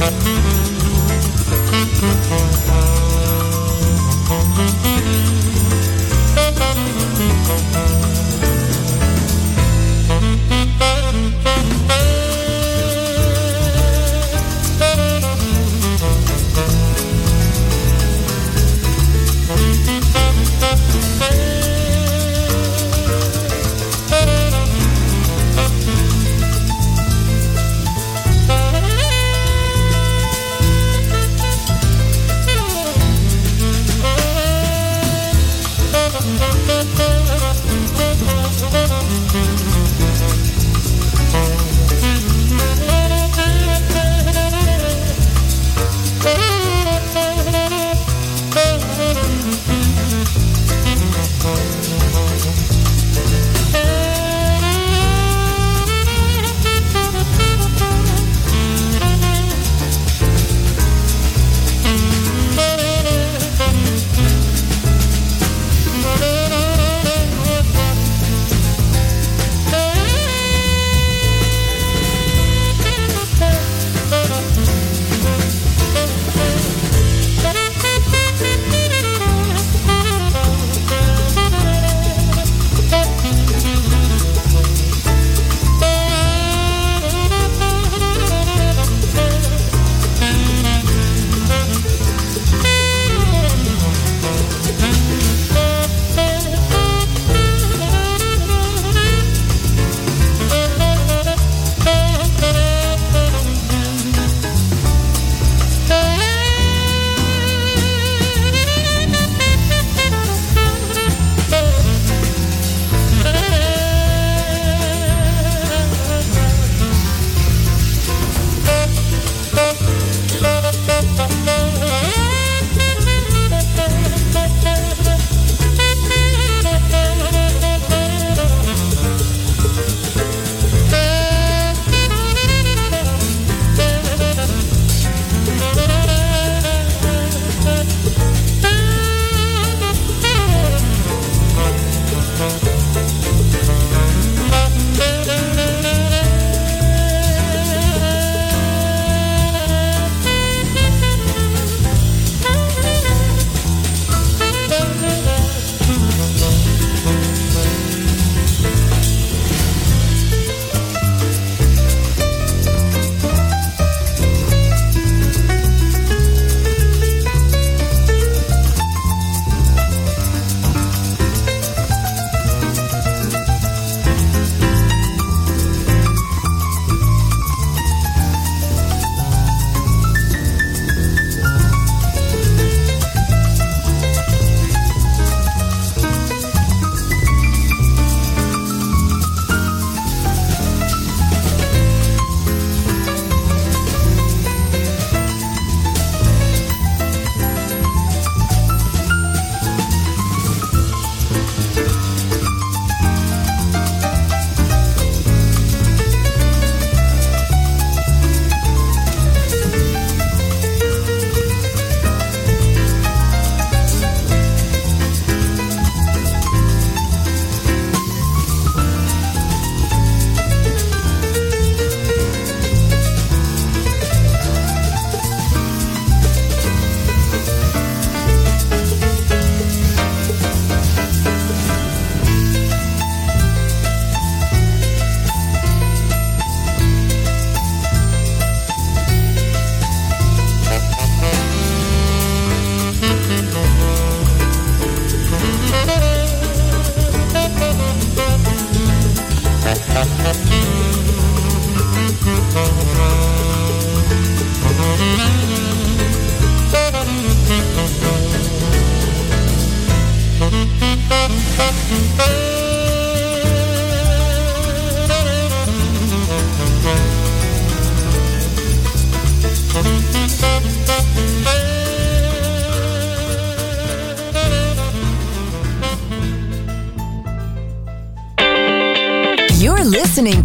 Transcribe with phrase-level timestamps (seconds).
[0.00, 0.24] Thank
[5.34, 5.39] you.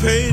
[0.00, 0.29] pay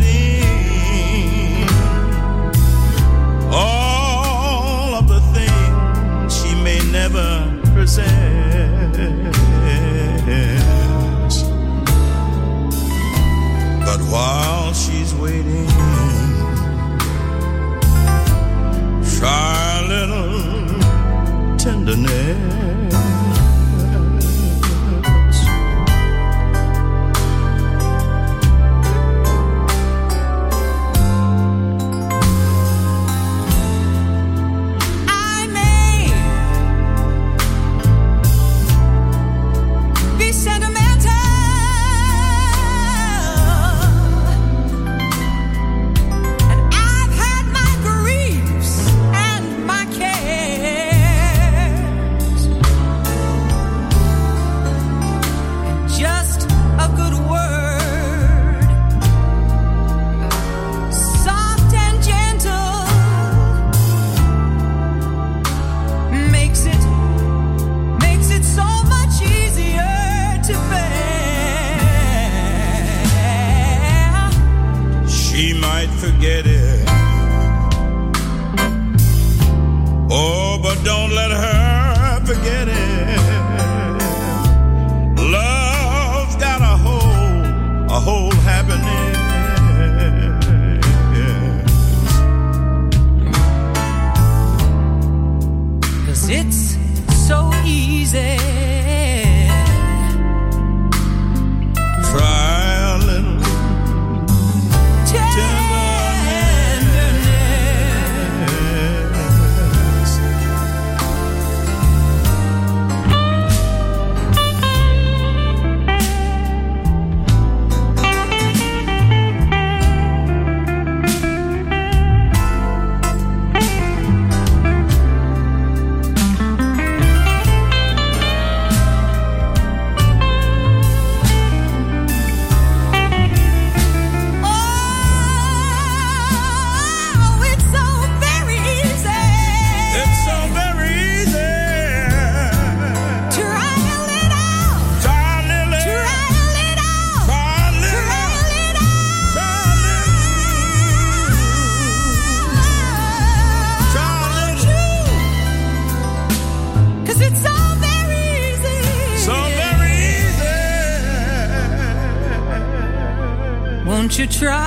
[164.18, 164.67] you try.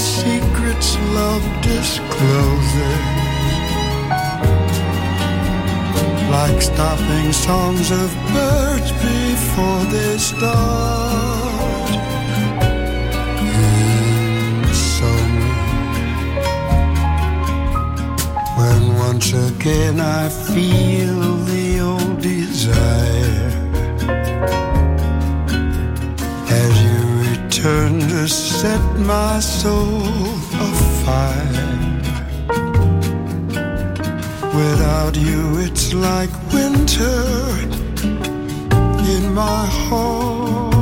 [0.00, 3.20] Secrets love discloses
[6.30, 11.90] like stopping songs of birds before they start.
[13.42, 15.64] In summer,
[18.58, 21.20] when once again I feel
[21.50, 23.50] the old desire
[26.62, 26.98] as you
[27.28, 30.02] return set my soul
[30.52, 31.80] afire.
[34.54, 37.22] Without you, it's like winter
[39.14, 40.79] in my heart.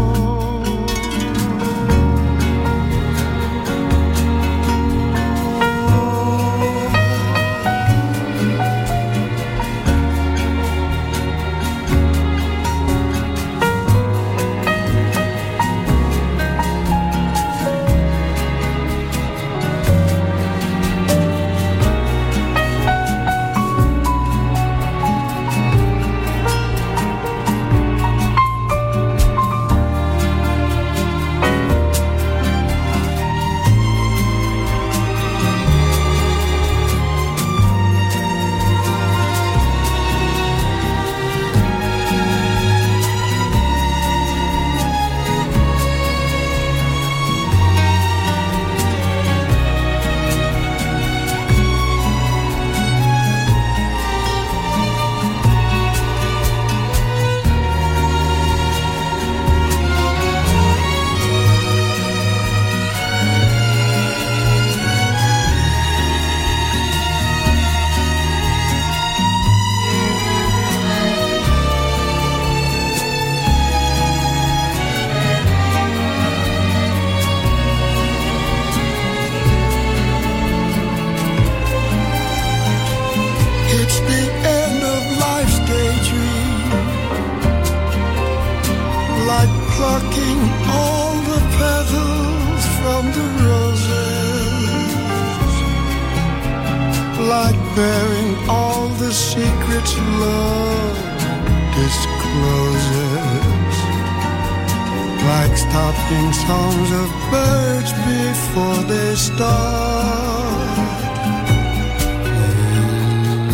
[106.08, 110.78] Stopping songs of birds before they start.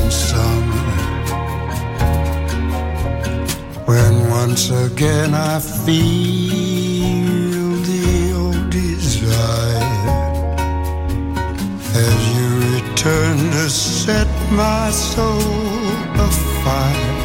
[0.01, 0.87] In summer,
[3.87, 6.05] when once again I feel
[7.91, 9.83] the old desire
[12.07, 15.41] as you return to set my soul
[16.29, 17.25] afire.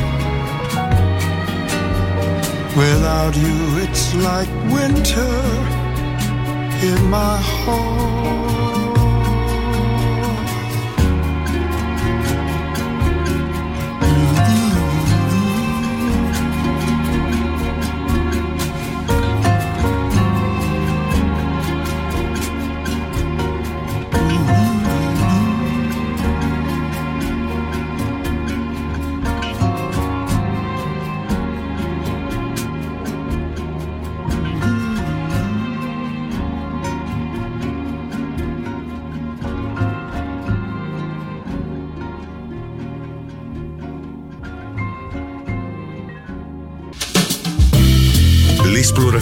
[2.76, 3.60] Without you,
[4.16, 5.34] like winter
[6.82, 8.68] in my heart.